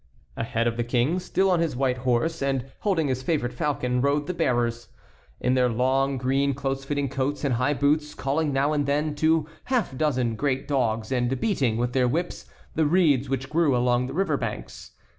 Ahead 0.35 0.65
of 0.65 0.77
the 0.77 0.83
King, 0.83 1.19
still 1.19 1.51
on 1.51 1.59
his 1.59 1.75
white 1.75 1.99
horse 1.99 2.41
and 2.41 2.65
holding 2.79 3.07
his 3.07 3.21
favorite 3.21 3.53
falcon, 3.53 4.01
rode 4.01 4.25
the 4.25 4.33
beaters, 4.33 4.87
in 5.39 5.53
their 5.53 5.69
long 5.69 6.17
green 6.17 6.55
close 6.55 6.83
fitting 6.83 7.07
coats 7.07 7.43
and 7.43 7.53
high 7.53 7.75
boots, 7.75 8.15
calling 8.15 8.51
now 8.51 8.73
and 8.73 8.87
then 8.87 9.13
to 9.13 9.43
the 9.43 9.51
half 9.65 9.95
dozen 9.95 10.35
great 10.35 10.67
dogs, 10.67 11.11
and 11.11 11.39
beating, 11.39 11.77
with 11.77 11.93
their 11.93 12.07
whips, 12.07 12.47
the 12.73 12.87
reeds 12.87 13.29
which 13.29 13.47
grew 13.47 13.77
along 13.77 14.07
the 14.07 14.13
river 14.15 14.37
banks. 14.37 14.93